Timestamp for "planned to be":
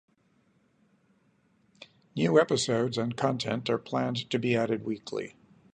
3.77-4.55